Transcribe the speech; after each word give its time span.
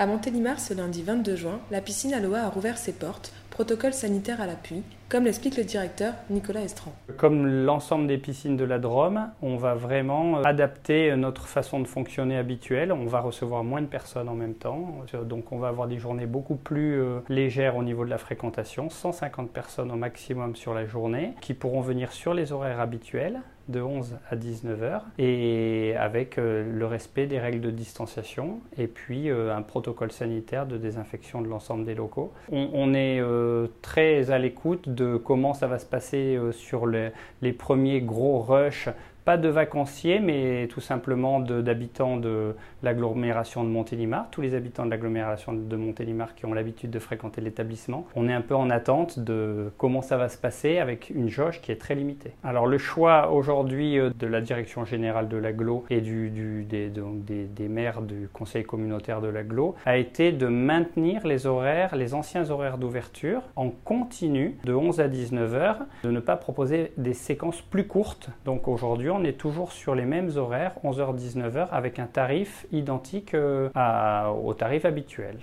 À 0.00 0.06
Montélimar, 0.06 0.60
ce 0.60 0.74
lundi 0.74 1.02
22 1.02 1.34
juin, 1.34 1.60
la 1.72 1.80
piscine 1.80 2.14
Aloha 2.14 2.44
a 2.44 2.48
rouvert 2.48 2.78
ses 2.78 2.92
portes, 2.92 3.32
protocole 3.50 3.92
sanitaire 3.92 4.40
à 4.40 4.46
l'appui, 4.46 4.84
comme 5.08 5.24
l'explique 5.24 5.56
le 5.56 5.64
directeur 5.64 6.12
Nicolas 6.28 6.60
Estran. 6.60 6.92
Comme 7.16 7.46
l'ensemble 7.46 8.06
des 8.06 8.18
piscines 8.18 8.56
de 8.56 8.64
la 8.64 8.78
Drôme, 8.78 9.30
on 9.40 9.56
va 9.56 9.74
vraiment 9.74 10.42
adapter 10.42 11.16
notre 11.16 11.46
façon 11.46 11.80
de 11.80 11.86
fonctionner 11.86 12.36
habituelle. 12.36 12.92
On 12.92 13.06
va 13.06 13.20
recevoir 13.20 13.64
moins 13.64 13.80
de 13.80 13.86
personnes 13.86 14.28
en 14.28 14.34
même 14.34 14.54
temps, 14.54 15.04
donc 15.24 15.50
on 15.52 15.58
va 15.58 15.68
avoir 15.68 15.88
des 15.88 15.98
journées 15.98 16.26
beaucoup 16.26 16.56
plus 16.56 17.00
euh, 17.00 17.20
légères 17.28 17.76
au 17.76 17.82
niveau 17.82 18.04
de 18.04 18.10
la 18.10 18.18
fréquentation, 18.18 18.90
150 18.90 19.50
personnes 19.50 19.90
au 19.90 19.96
maximum 19.96 20.56
sur 20.56 20.74
la 20.74 20.84
journée, 20.84 21.32
qui 21.40 21.54
pourront 21.54 21.80
venir 21.80 22.12
sur 22.12 22.34
les 22.34 22.52
horaires 22.52 22.80
habituels 22.80 23.40
de 23.68 23.80
11 23.80 24.16
à 24.30 24.36
19 24.36 24.82
heures 24.82 25.04
et 25.18 25.94
avec 25.98 26.38
euh, 26.38 26.64
le 26.70 26.86
respect 26.86 27.26
des 27.26 27.38
règles 27.38 27.60
de 27.60 27.70
distanciation 27.70 28.60
et 28.76 28.86
puis 28.86 29.30
euh, 29.30 29.54
un 29.54 29.62
protocole 29.62 30.10
sanitaire 30.10 30.66
de 30.66 30.78
désinfection 30.78 31.42
de 31.42 31.48
l'ensemble 31.48 31.84
des 31.84 31.94
locaux. 31.94 32.32
On, 32.50 32.94
est 32.94 33.20
euh, 33.20 33.66
très 33.82 34.30
à 34.30 34.38
l'écoute 34.38 34.88
de 34.98 35.16
comment 35.16 35.54
ça 35.54 35.66
va 35.66 35.78
se 35.78 35.86
passer 35.86 36.38
sur 36.52 36.86
les 36.86 37.52
premiers 37.52 38.00
gros 38.00 38.40
rushs 38.40 38.88
pas 39.28 39.36
de 39.36 39.50
vacanciers, 39.50 40.20
mais 40.20 40.68
tout 40.68 40.80
simplement 40.80 41.38
d'habitants 41.38 42.16
de, 42.16 42.54
l'agglomération 42.82 43.64
de 43.64 43.68
Montélimar, 43.68 44.28
tous 44.30 44.40
les 44.40 44.54
habitants 44.54 44.84
de 44.84 44.90
l'agglomération 44.90 45.52
de 45.52 45.76
Montélimar 45.76 46.34
qui 46.34 46.46
ont 46.46 46.54
l'habitude 46.54 46.90
de 46.90 46.98
fréquenter 46.98 47.40
l'établissement. 47.40 48.06
On 48.14 48.28
est 48.28 48.32
un 48.32 48.40
peu 48.40 48.54
en 48.54 48.70
attente 48.70 49.18
de 49.18 49.70
comment 49.76 50.00
ça 50.00 50.16
va 50.16 50.28
se 50.28 50.38
passer 50.38 50.78
avec 50.78 51.10
une 51.10 51.28
jauge 51.28 51.60
qui 51.60 51.72
est 51.72 51.76
très 51.76 51.94
limitée. 51.94 52.32
Alors 52.44 52.66
le 52.66 52.78
choix 52.78 53.30
aujourd'hui 53.30 53.98
euh, 53.98 54.10
de 54.18 54.26
la 54.26 54.40
direction 54.40 54.84
générale 54.84 55.28
de 55.28 55.36
l'agglo 55.36 55.84
et 55.90 56.00
des, 56.00 56.90
des, 56.90 57.68
maires 57.68 58.02
du 58.02 58.28
conseil 58.32 58.64
communautaire 58.64 59.20
de 59.20 59.28
l'agglo 59.28 59.74
a 59.84 59.98
été 59.98 60.32
de 60.32 60.46
maintenir 60.46 61.26
les 61.26 61.46
horaires, 61.46 61.96
les 61.96 62.14
anciens 62.14 62.50
horaires 62.50 62.78
d'ouverture 62.78 63.42
en 63.56 63.70
continu 63.70 64.56
de 64.64 64.72
11 64.72 65.00
à 65.00 65.08
19 65.08 65.54
heures, 65.54 65.80
de 66.02 66.10
ne 66.10 66.20
pas 66.20 66.36
proposer 66.36 66.92
des 66.96 67.14
séquences 67.14 67.60
plus 67.60 67.86
courtes. 67.86 68.30
Donc 68.44 68.68
aujourd'hui 68.68 69.10
on 69.18 69.24
est 69.24 69.38
toujours 69.38 69.72
sur 69.72 69.94
les 69.94 70.04
mêmes 70.04 70.30
horaires, 70.36 70.74
11h-19h, 70.84 71.68
avec 71.70 71.98
un 71.98 72.06
tarif 72.06 72.66
identique 72.70 73.34
euh, 73.34 73.68
au 74.28 74.54
tarif 74.54 74.84
habituel. 74.84 75.38